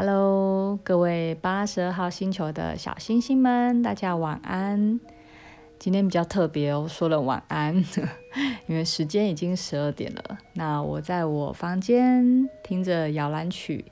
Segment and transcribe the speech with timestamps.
[0.00, 5.00] Hello，各位八十二号星球的小星星们，大家晚安。
[5.76, 7.74] 今天比较特别哦，说了晚安，
[8.68, 10.38] 因为时间已经十二点了。
[10.52, 13.84] 那我在我房间听着摇篮曲，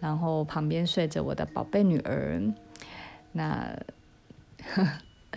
[0.00, 2.42] 然后旁边睡着我的宝贝女儿。
[3.30, 3.72] 那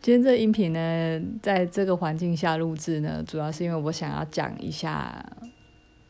[0.00, 5.26] 今天这音频呢，在这个环境下录制呢，主要是因为我想要讲一下，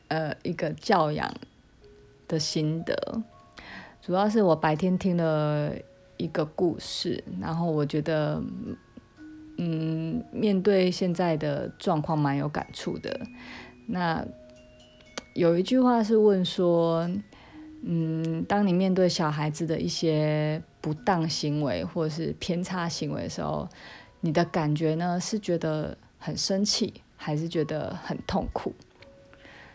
[0.09, 1.35] 呃，一个教养
[2.29, 3.23] 的心得。
[4.05, 5.73] 主要是我白天听了
[6.19, 8.43] 一个故事，然后我觉得。
[9.57, 13.21] 嗯，面对现在的状况蛮有感触的。
[13.87, 14.27] 那
[15.35, 17.09] 有一句话是问说，
[17.85, 23.69] 嗯，当你面对小孩子的一些不当行为或者是偏差行为的时候，
[24.21, 28.73] 你的感觉呢，是觉得很生气，还是觉得很痛苦？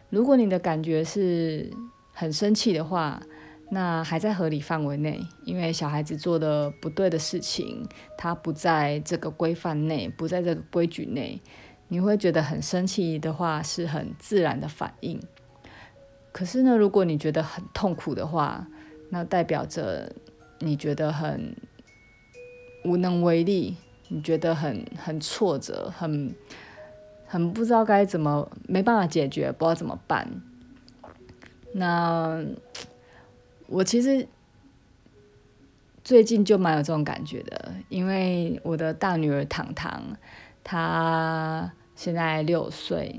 [0.09, 1.71] 如果你的感觉是
[2.11, 3.21] 很生气的话，
[3.71, 11.39] 那还在合理范围内，因为小孩子做的不对的事情，他不在这个规范内，不在这个规矩内，
[11.87, 15.21] 你会觉得很生气的话，是很自然的反应。
[16.31, 18.67] 可是呢，如果你觉得很痛苦的话，
[19.11, 20.11] 那代表着
[20.57, 21.55] 你觉得很
[22.85, 26.33] 无能为力，你觉得很很挫折，很
[27.27, 30.27] 很不知道该怎么，没办法解决，不知道怎么办。
[31.73, 32.43] 那。
[33.71, 34.27] 我其实
[36.03, 40.01] 最近就蛮有这种感觉的，因为我的大女儿糖糖，
[40.63, 43.15] 她现在六岁。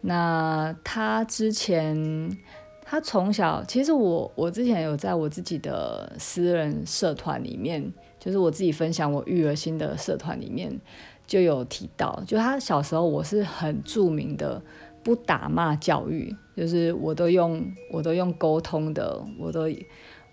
[0.00, 2.34] 那她之前，
[2.82, 10.80] 她从小，其实我我之前有在我自己的私人社团里面，就是我自己分享我育儿心的社团里面，
[11.26, 14.62] 就有提到，就她小时候我是很著名的。
[15.04, 19.68] 不打骂教育，就是我都用我都用沟通的，我都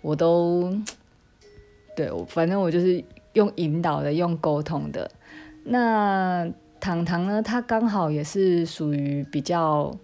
[0.00, 0.74] 我都
[1.94, 5.10] 对我，反正我就是用引导的，用沟通的。
[5.64, 6.50] 那
[6.80, 9.94] 糖糖呢，他刚好也是属于比较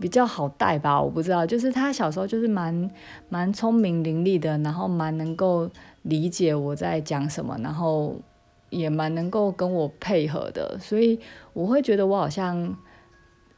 [0.00, 2.90] 比较好带吧，我不知道，就是他小时候就是蛮
[3.28, 5.70] 蛮聪明伶俐的，然后蛮能够
[6.02, 8.16] 理解我在讲什么，然后
[8.70, 11.20] 也蛮能够跟我配合的，所以
[11.52, 12.76] 我会觉得我好像。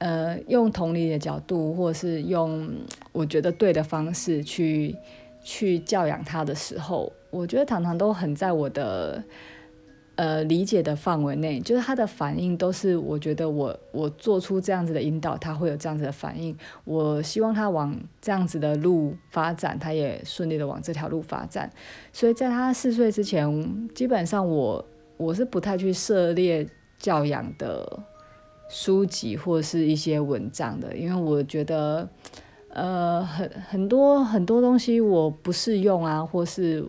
[0.01, 2.71] 呃，用同理的角度，或是用
[3.13, 4.97] 我觉得对的方式去
[5.43, 9.23] 去教养他的时候，我觉得糖糖都很在我的
[10.15, 16.57] 呃理解的范围内，就是他的反应都是我觉得我我做出这样子的引导，他会有这样子的反应。
[16.85, 21.71] 我希望他往这样子的路发展，他也顺利的往这条路发展。
[22.11, 24.83] 所以在他四岁之前，基本上我
[25.19, 26.67] 我是不太去涉猎
[26.99, 28.03] 教养的。
[28.71, 32.09] 书籍或是一些文章的，因为我觉得，
[32.69, 36.85] 呃，很很多很多东西我不适用啊，或是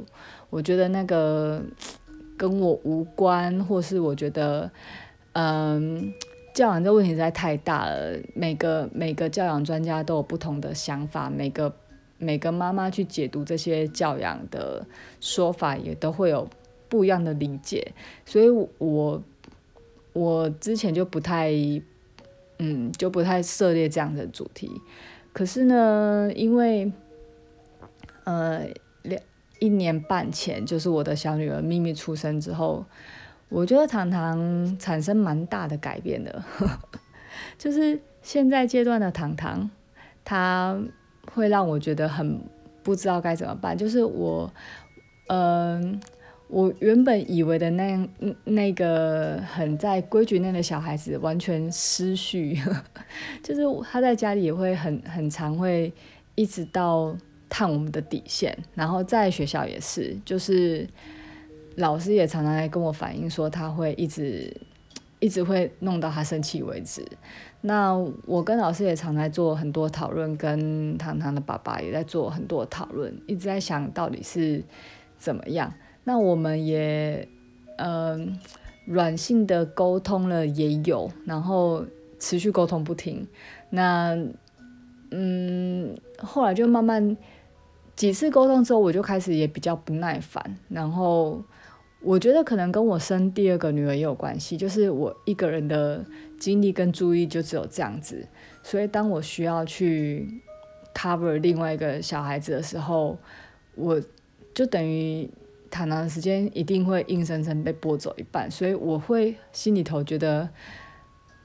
[0.51, 1.59] 我觉得那个
[2.37, 4.69] 跟我无关，或是我觉得，
[5.33, 6.13] 嗯、
[6.53, 8.15] 教养这问题实在太大了。
[8.35, 11.73] 每个每个教养专家都有不同的想法，每个
[12.19, 14.85] 每个妈妈去解读这些教养的
[15.19, 16.47] 说法，也都会有
[16.87, 17.91] 不一样的理解，
[18.23, 18.47] 所以。
[18.77, 19.23] 我
[20.13, 21.51] 我之前就不太，
[22.59, 24.69] 嗯，就不太涉猎这样的主题。
[25.33, 26.91] 可是呢，因为，
[28.25, 28.65] 呃，
[29.03, 29.21] 两
[29.59, 32.85] 一年半前，就是我的小女儿咪咪出生之后，
[33.47, 36.43] 我觉得糖糖产生蛮大的改变的。
[37.57, 39.69] 就是现在阶段的糖糖，
[40.25, 40.77] 她
[41.33, 42.41] 会让我觉得很
[42.83, 43.77] 不知道该怎么办。
[43.77, 44.51] 就是我，
[45.27, 45.99] 嗯、
[46.51, 48.09] 我原本以为的那
[48.43, 52.59] 那个很在规矩内的小孩子完全失序，
[53.41, 55.91] 就是他在家里也会很很常会
[56.35, 57.15] 一直到
[57.47, 60.85] 探我们的底线，然后在学校也是，就是
[61.77, 64.53] 老师也常常来跟我反映说他会一直
[65.19, 67.01] 一直会弄到他生气为止。
[67.61, 67.93] 那
[68.25, 74.61] 我跟老师也常在做很多讨论，跟糖糖的爸爸也在做很多讨论，一直在想到底是
[75.17, 75.73] 怎么样。
[76.03, 77.27] 那我们也，
[77.77, 78.39] 嗯、呃，
[78.85, 81.85] 软性的沟通了也有，然后
[82.17, 83.27] 持续沟通不停。
[83.69, 84.17] 那，
[85.11, 87.15] 嗯，后来就慢慢
[87.95, 90.57] 几次沟通之后，我就开始也比较不耐烦。
[90.69, 91.39] 然后
[92.01, 96.03] 我觉得可能跟我生第二个女儿也有关系，就是我一个人的
[96.39, 98.27] 精力跟注意就只有这样子。
[98.63, 100.27] 所以当我需要去
[100.95, 103.15] cover 另外一个小孩子的时候，
[103.75, 104.01] 我
[104.55, 105.29] 就等于。
[105.71, 110.47] 糖糖的时间一定会硬生生被剥走一半，所以我会心里头觉得，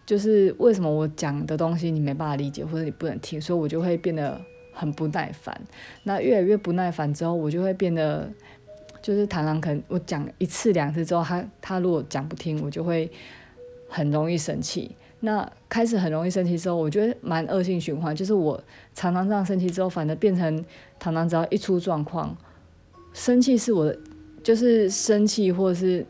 [0.05, 4.38] 就是为什么我讲的东西你没办法理解或者你不能听，所以我就会变得
[4.73, 5.58] 很不耐烦。
[6.02, 8.28] 那越来越不耐烦之后，我就会变得，
[9.00, 13.11] 就是螳螂可能我讲一次两次之后，他他如果讲不听，我就会
[13.88, 14.94] 很容易生气。
[15.20, 18.62] 那开始很容易生气之后，我觉得蛮恶性循环，就是我
[18.93, 20.64] 常常这样生气之后，反而变成
[21.00, 22.37] 螳螂只要一出状况，
[23.14, 23.99] 生气是我的，
[24.46, 26.06] 就是生气或者是。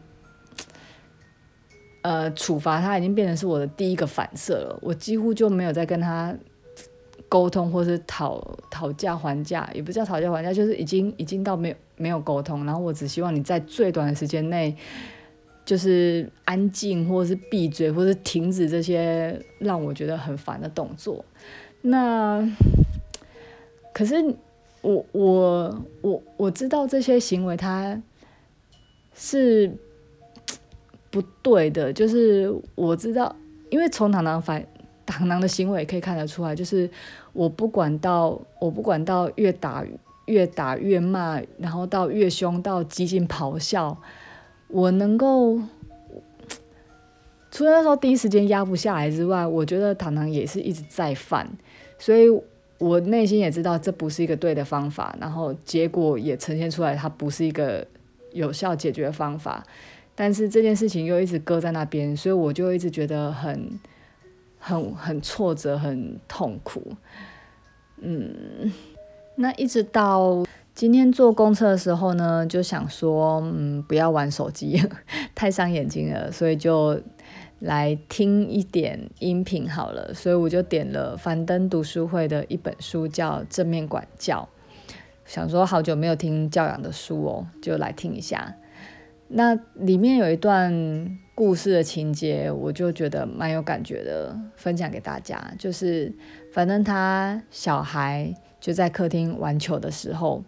[2.02, 6.32] 呃，处罚他已经变成是我的第一个反射了，我几乎就没有再跟他
[7.28, 8.40] 沟通，或是讨
[8.70, 14.76] 讨价还价，也不叫讨价还价，就是已经已经到没有没有沟通，然后我只希望你在最短的时间内，
[15.64, 21.24] 就是安静，或是闭嘴，或是停止这些让我觉得很烦的动作。
[21.82, 22.48] 那
[23.92, 24.14] 可是
[24.82, 28.00] 我我我我知道这些行为，他
[29.16, 29.72] 是。
[31.08, 33.34] 不对的，就是我知道，
[33.70, 34.62] 因为从糖糖反
[35.06, 36.90] 糖糖的行为可以看得出来，就是
[37.32, 39.82] 我不管到我不管到越打
[40.26, 43.96] 越打越骂，然后到越凶到激情咆哮，
[44.68, 45.58] 我能够
[47.50, 51.48] 除了那时候第一时间压不下来之外，我觉得糖糖也是一直在犯，
[51.98, 52.26] 所以
[52.76, 57.86] 我内心也知道这不是一个对的方法，然后结果也呈现出来，它不是一个
[58.36, 59.64] 有效解决方法。
[60.18, 63.78] 但是这件事情又一直搁在那边，所以我就一直觉得很、
[64.58, 66.92] 很、很挫折、很痛苦。
[67.98, 68.72] 嗯，
[69.34, 70.42] 那一直到
[70.74, 74.82] 今天坐公车的时候呢，就想说，嗯，不要玩手机，
[75.34, 76.98] 太伤眼睛了，所以就
[77.58, 80.14] 来听一点音频好了。
[80.14, 84.48] 所以我就点了樊登读书会的一本书，叫《正面管教》。
[85.26, 88.55] 想说好久没有听教养的书哦，就来听一下。
[89.28, 90.73] 那里面有一段
[91.34, 95.52] 故事的情节，我就觉得蛮有感觉的，分享给大家。
[95.58, 96.14] 就是
[96.52, 100.44] 反正他小孩就在客厅玩球的时候，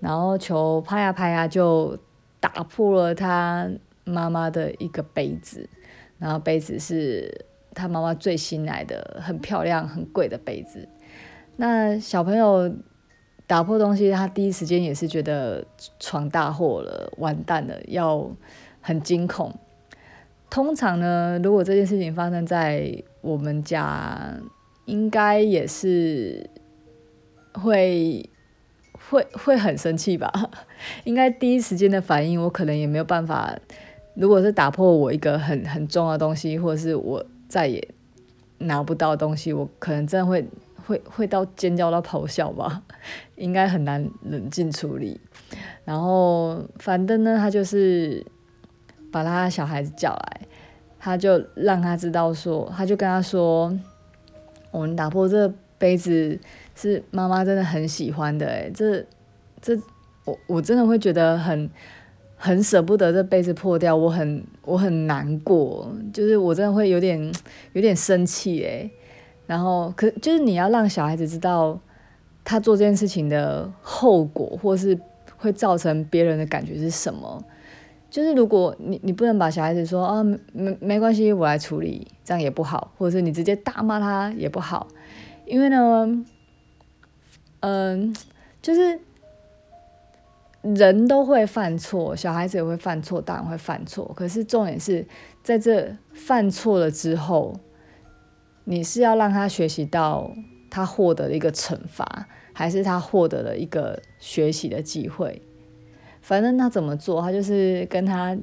[0.00, 1.98] 然后球拍呀拍呀就
[2.38, 3.70] 打破了他
[4.04, 5.66] 妈妈的一个杯子，
[6.18, 10.86] 然后杯子是他妈妈最新来的、很漂亮、很贵的杯子。
[11.56, 12.70] 那小朋友。
[13.50, 15.64] 打破东西，他第一时间也是觉得
[15.98, 18.30] 闯大祸了，完蛋了，要
[18.80, 19.52] 很惊恐。
[20.48, 24.32] 通常呢，如果这件事情发生在我们家，
[24.84, 26.48] 应该也是
[27.54, 28.24] 会
[29.10, 30.32] 会会很生气吧？
[31.02, 33.58] 应该第一时间的反应，我可能也没有办法。
[34.14, 37.88] 如果是打破我一个很很重要的东西，或者是我再也
[38.58, 40.46] 拿不到东西，我可能真的会。
[40.90, 42.82] 会会到尖叫到咆哮吧，
[43.36, 45.20] 应该很难冷静处理。
[45.84, 48.26] 然后樊登呢，他就是
[49.12, 50.40] 把他小孩子叫来，
[50.98, 53.72] 他就让他知道说，他就跟他说，
[54.72, 56.36] 我们打破这杯子
[56.74, 59.06] 是妈妈真的很喜欢的，诶，这
[59.60, 59.80] 这
[60.24, 61.70] 我我真的会觉得很
[62.36, 67.32] 很舍不得这杯子破掉，我很我很难过，就是我真的会有点
[67.74, 68.90] 有点生气，诶。
[69.50, 71.76] 然后，可就是你要让小孩子知道，
[72.44, 74.96] 他做这件事情的后果，或是
[75.36, 77.42] 会造成别人的感觉是什么。
[78.08, 84.86] 就是如果你你不能把小孩子说啊，没没关系，我来处理，这样也不好，或者是你直接大骂他也不好，
[85.44, 86.24] 因为呢，
[87.58, 88.14] 嗯，
[88.62, 89.00] 就是
[90.62, 94.12] 人都会犯错，小孩子也会犯错，大人会犯错。
[94.14, 95.04] 可是重点是
[95.42, 97.58] 在这犯错了之后。
[98.64, 100.30] 你是要让他学习到
[100.70, 105.42] 他获得了一个惩罚，还是他获得了一个学习的机会？
[106.20, 108.36] 反正他怎么做，他就是跟他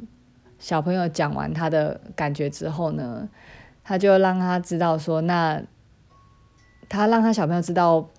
[0.59, 3.29] 小朋友讲完他的感觉之后呢，
[3.83, 5.61] 他就让他知道说，那
[6.89, 8.09] 他让他小朋友知道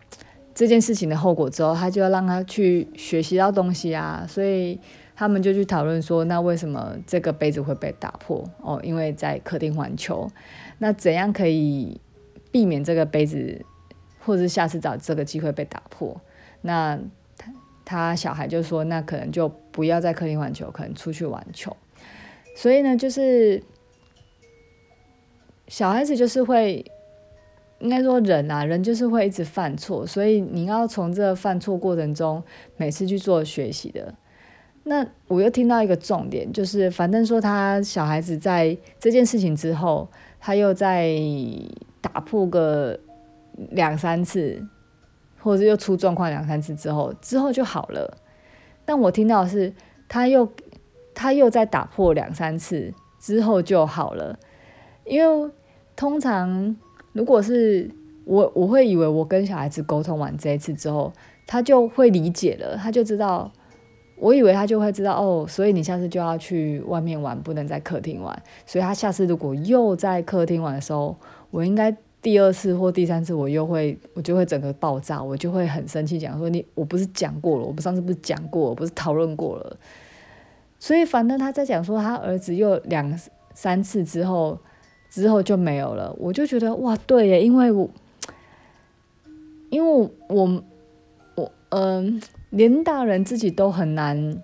[0.54, 4.24] 这件事情的后果之后，他就要让他去学习到东西啊。
[4.28, 4.78] 所以
[5.18, 8.48] 他们就去讨论说，那为什么这个杯子会被打破？
[8.60, 10.30] 哦，因为在客厅玩球。
[10.78, 12.00] 那怎样可以
[12.52, 13.60] 避免这个杯子，
[14.20, 16.20] 或者是下次找这个机会被打破？
[16.60, 16.96] 那
[17.36, 17.52] 他
[17.84, 21.76] 他小孩就说，那可能就不要在客厅玩球，可能出去玩球。
[22.54, 23.60] 所以呢，就是
[25.66, 26.84] 小孩子就是会，
[27.80, 32.40] 应该说人啊，人就是会一直犯错，所以你要从这犯错过程中，
[32.76, 34.14] 每次去做学习的。
[34.84, 40.08] 那我又听到一个重点，就是反正说他小孩子在这件事情之后。
[40.40, 41.18] 他又再
[42.00, 42.96] 打破个
[43.72, 44.64] 两三次，
[45.40, 48.16] 或者又出状况两三次之后，之后就好了。
[48.84, 49.74] 但我听到是，
[50.08, 50.48] 他又
[51.12, 54.38] 他又再打破两三次之后就好了。
[55.04, 55.50] 因为
[55.96, 56.76] 通常
[57.12, 57.90] 如果是
[58.24, 61.12] 我我会以为我跟小孩子沟通完这一次之后，
[61.48, 63.50] 他就会理解了，他就知道，
[64.20, 68.42] 我以为他就会知道哦，所以你下次就要去外面玩，不能在客厅玩。
[68.66, 71.16] 所以他下次如果又在客厅玩的时候，
[71.50, 79.76] 我应该第二次或第三次我又会，我就会整个爆炸，我就会很生气，讲说你我不是讲过了，我不上次不是讲过了，不是讨论过了。
[80.78, 83.18] 所以反正他在讲说他儿子又两
[83.54, 84.58] 三次之后，
[85.08, 87.88] 之后就没有了，我就觉得哇，对耶，因为我。
[89.70, 90.64] 因为我
[91.34, 94.42] 我嗯、连大人自己都很难，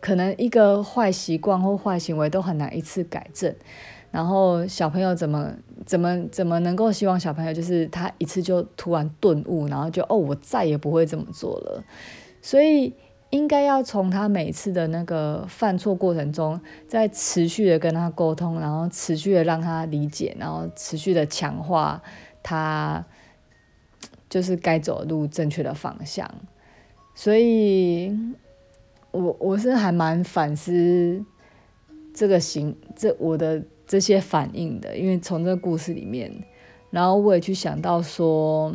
[0.00, 3.54] 可能一个坏习惯或坏行为都很难一次改正，
[4.10, 5.50] 然后小朋友怎么
[5.86, 11.82] 怎么怎么能够希望小朋友就是他一次就突然顿悟，然后就哦，我再也不会这么做了，
[12.42, 12.92] 所以
[13.30, 22.02] 应该要从他每次的那个犯错过程中，再持续的跟他沟通，然后持续的让他理解，然后持续的强化
[22.42, 23.02] 他。
[24.30, 26.30] 就是该走路，正确的方向，
[27.16, 28.16] 所以
[29.10, 31.24] 我我是还蛮反思
[32.14, 36.32] 这个行这我的这些反应的，因为从这个故事里面，
[36.90, 38.72] 然后我也去想到说，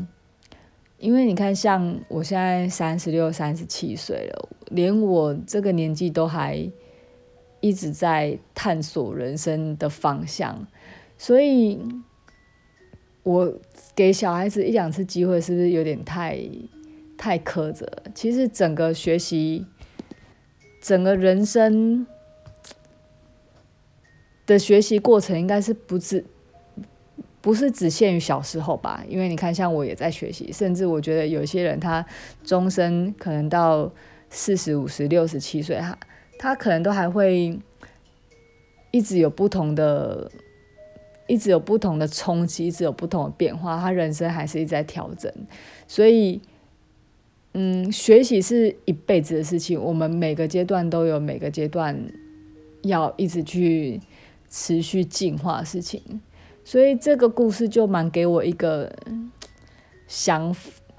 [0.98, 6.70] 因为你看，像我现在三十六、三十七岁了，连我这个年纪都还
[7.62, 10.68] 一直在探索人生的方向，
[11.18, 11.80] 所以。
[13.24, 13.52] 我
[13.96, 16.38] 给小孩子一两次机会，是不是有点太
[17.18, 17.90] 太苛责？
[18.14, 19.66] 其实整个学习，
[20.82, 22.06] 整个人生
[24.46, 26.26] 的学习过程，应该是不只
[27.40, 29.02] 不是只限于小时候吧？
[29.08, 32.06] 因为你看，像我也在学习，甚至我觉得有些人他
[32.44, 33.90] 终身可能到
[34.30, 35.98] 四十五十六十七岁，他
[36.38, 37.58] 他可能都还会
[38.92, 40.30] 一直有不同的。
[41.28, 45.32] 一直有不同的冲击，一直有不同的变化，他人生还是一直在调整，
[45.88, 46.40] 所以，
[47.54, 49.82] 嗯，学习是一辈子的事情。
[49.82, 52.00] 我们每个阶段都有每个阶段
[52.84, 54.00] 要一直去
[54.48, 56.22] 持续进化的事情，
[56.64, 58.96] 所以这个故事就蛮给我一个
[60.08, 60.56] 想，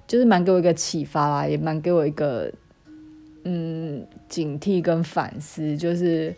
[0.09, 2.52] 就是蛮给我一个启发啦，也蛮给我一个
[3.45, 6.35] 嗯警惕跟反思，就是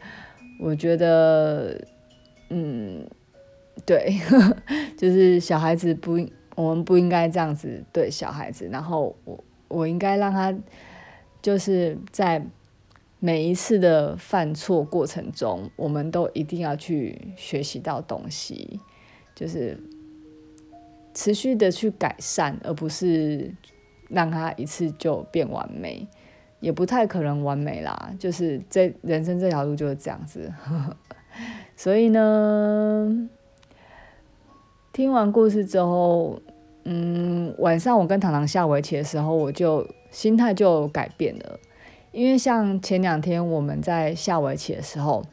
[0.60, 1.80] 我觉得
[2.50, 3.06] 嗯。
[3.86, 4.20] 对，
[4.96, 6.18] 就是小孩子不，
[6.54, 8.68] 我们不应该这样子对小孩子。
[8.70, 10.54] 然后我，我应该让他，
[11.40, 12.44] 就是在
[13.18, 18.80] 每一次的犯错过程中，我们都一定要去学习到东西，
[19.34, 19.78] 就是
[21.14, 23.54] 持续的去改善，而不是
[24.08, 26.06] 让他一次就变完美，
[26.60, 28.14] 也不太可能完美啦。
[28.18, 30.52] 就是这人生这条路就是这样子，
[31.76, 33.28] 所以呢。
[34.98, 36.42] 听完故事之后，
[36.82, 41.60] 嗯，晚上我跟糖糖下围棋的时候，我就心态就改变了。
[42.10, 45.24] 因为像前两天我们在下围棋的时候，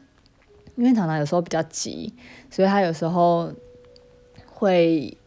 [0.76, 2.14] 因为糖糖有时候比较急，
[2.48, 3.52] 所以他有时候
[4.46, 5.18] 会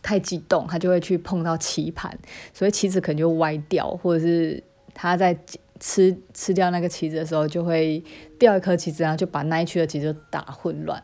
[0.00, 2.16] 太激动，他就会去碰到棋盘，
[2.54, 4.62] 所以棋子可能就歪掉，或者是
[4.94, 5.36] 他在
[5.80, 8.00] 吃吃掉那个棋子的时候，就会
[8.38, 11.02] 掉一颗棋子，然后就把那一区的棋子打混乱。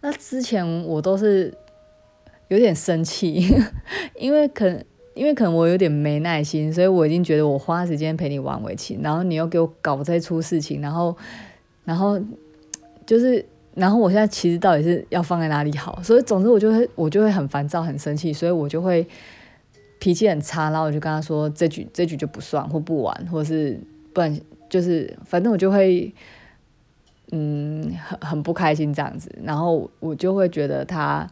[0.00, 1.52] 那之前我都是。
[2.48, 3.46] 有点生气，
[4.18, 4.82] 因为可能
[5.14, 11.14] 因为可能我有点没耐心，所以我已经觉得我花时间陪你玩围棋，然后你又给我搞这出事情，然后
[11.84, 12.18] 然后
[13.04, 16.00] 就是然后我现在其实到底是要放在哪里好？
[16.02, 19.06] 所以总之我就会我就会很烦躁、很生气，所以我就会
[19.98, 23.78] 脾气很差，然后我就跟他说这局这局就不算或不玩，或是
[24.14, 24.40] 不然
[24.70, 26.14] 就是反正我就会
[27.32, 31.28] 嗯很很不开心这样子，然后我就会觉得他。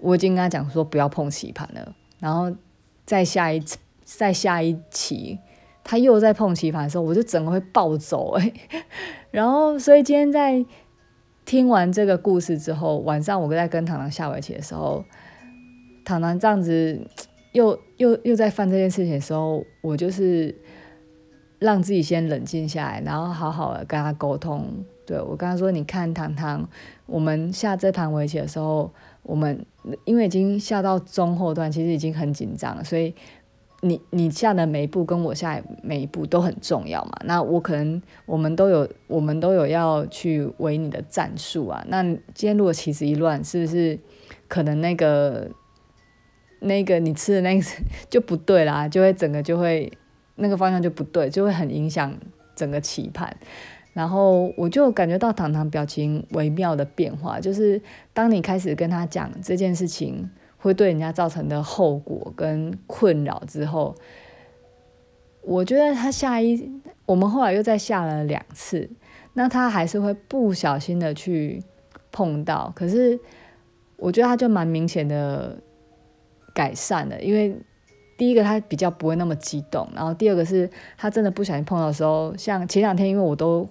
[0.00, 2.54] 我已经跟他讲说不要碰棋盘了，然后
[3.04, 5.38] 再下一次，再下一期，
[5.82, 8.52] 他又在碰棋盘的时候，我就整个会暴走哎。
[9.30, 10.64] 然后，所以今天在
[11.44, 15.04] 听完这个故事之后，晚上我在跟糖糖下围棋的时候，
[16.04, 17.00] 糖糖这样子
[17.52, 20.54] 又又又在犯这件事情的时候，我就是
[21.58, 24.84] 让自己先冷静下来，然后好好的跟他沟通。
[25.06, 26.68] 对，我跟他说：“你看，糖糖，
[27.06, 28.92] 我们下这盘围棋的时候。”
[29.28, 29.62] 我们
[30.06, 33.14] 因为已经下到中后段，其实已经很紧张了，所以
[33.82, 37.12] 你你下的每一步跟我下每一步都很重要嘛。
[37.24, 41.84] 那我可能我们都有我们都有要去围你的战术啊。
[41.88, 43.98] 那今天如果棋子一乱，是不是
[44.48, 45.50] 可能那个
[46.60, 47.66] 那个你吃的那个
[48.08, 48.88] 就不对啦？
[48.88, 49.92] 就会整个就会
[50.36, 52.18] 那个方向就不对，就会很影响
[52.56, 53.36] 整个棋盘。
[53.98, 63.92] 然后我就感觉到糖糖表情微妙的变化，就是当你开始跟他讲这件事情会对人家造成的后果跟困扰之后，
[65.42, 66.70] 我觉得他下一，
[67.06, 68.88] 我们后来又再下了两次，
[69.34, 71.60] 那他还是会不小心的去
[72.12, 73.18] 碰到，可是
[73.96, 75.58] 我觉得他就蛮明显的
[76.54, 77.56] 改善了，因为
[78.16, 83.68] 第一个他比较不会那么激动，然后第二个是他真的不小心碰到的时候，像前两天因为我都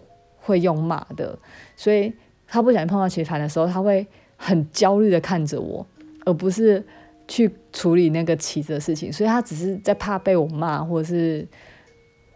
[0.47, 1.37] 会用骂的，
[1.75, 2.11] 所以
[2.47, 5.85] 他不小心碰到棋盘的时候，他会很焦虑的看着我。
[6.25, 6.85] 而不是
[7.25, 11.47] 去处理那个棋子的事情，所以他只是在怕被我骂或者是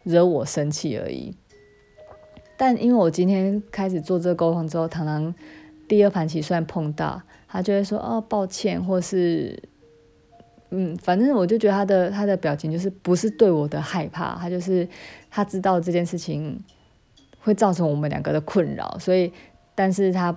[0.04, 1.36] 惹我生气而已。
[2.56, 5.36] 但因为我今天开始做这个沟通之后，常常
[5.90, 9.62] 第二盘棋虽然碰到，他就会说哦抱歉，或是
[10.70, 14.88] 嗯，反正我就觉得他的他的表情就是不是对我的害怕，他就是
[15.30, 16.58] 他知道这件事情
[17.42, 19.32] 会造成我们两个的困扰，所以
[19.76, 20.36] 但是他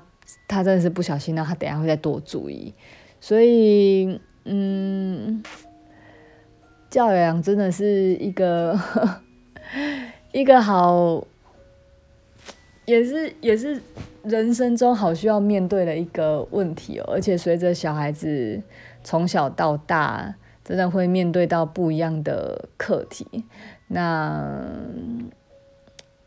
[0.48, 2.74] 他真的是不小心，那他等下会再多注意。
[3.20, 5.42] 所以，嗯，
[6.90, 8.78] 教养真的是一个
[10.32, 11.26] 一个好，
[12.84, 13.80] 也是也是
[14.22, 17.04] 人生中好需要面对的一个问题哦。
[17.12, 18.62] 而且随着小孩子
[19.02, 23.44] 从小到大，真的会面对到不一样的课题。
[23.88, 24.66] 那，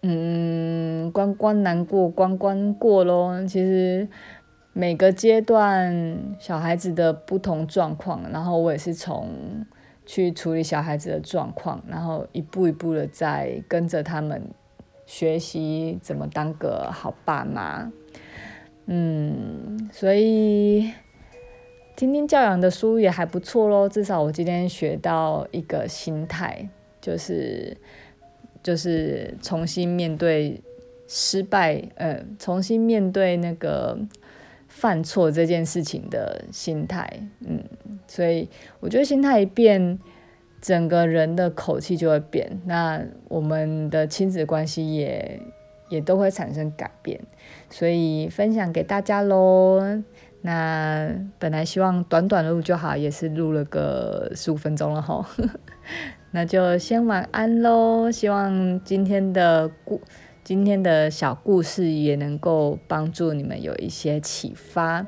[0.01, 3.43] 嗯，关关难过关关过咯。
[3.45, 4.07] 其实。
[4.73, 9.65] 每个阶段小孩子的不同状况，然后我也是从
[10.05, 14.39] 去处理小孩子的状况，然后一步一步的在跟着他们
[15.07, 17.91] 学习怎么当个好爸妈。
[18.85, 20.91] 嗯，所以
[21.95, 26.69] 听听教养的书也还不错咯，至少我今天学到一个心态，
[27.01, 27.75] 就是
[28.61, 30.61] 就是重新面对
[31.07, 33.97] 失败，呃，重新面对那个。
[34.69, 37.09] 犯错这件事情的心态，
[37.39, 37.63] 嗯，
[38.05, 38.47] 所以
[38.79, 39.97] 我觉得心态一变，
[40.61, 45.41] 整个人的口气就会变，那我们的亲子关系也
[45.89, 47.19] 也都会产生改变，
[47.71, 49.81] 所以分享给大家喽。
[50.41, 55.25] 那本来希望短短的录就好，也是录了个十五分钟了吼，
[56.37, 58.11] 那就先晚安喽。
[58.11, 59.99] 希望今天的故。
[60.43, 65.03] 今天的小故事也能够帮助你们有一些启发。